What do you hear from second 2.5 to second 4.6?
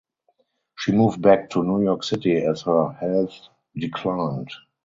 her health declined.